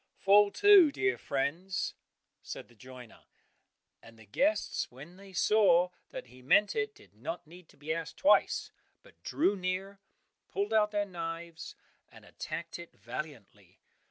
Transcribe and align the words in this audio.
"Fall 0.17 0.49
to, 0.53 0.91
dear 0.91 1.15
friends," 1.15 1.93
said 2.41 2.69
the 2.69 2.73
joiner; 2.73 3.25
and 4.01 4.17
the 4.17 4.25
guests 4.25 4.89
when 4.91 5.15
they 5.15 5.31
saw 5.31 5.89
that 6.09 6.25
he 6.25 6.41
meant 6.41 6.75
it, 6.75 6.95
did 6.95 7.13
not 7.13 7.45
need 7.45 7.69
to 7.69 7.77
be 7.77 7.93
asked 7.93 8.17
twice, 8.17 8.71
but 9.03 9.21
drew 9.21 9.55
near, 9.55 9.99
pulled 10.47 10.73
out 10.73 10.89
their 10.89 11.05
knives 11.05 11.75
and 12.09 12.25
attacked 12.25 12.79
it 12.79 12.93
valiantly. 12.95 13.77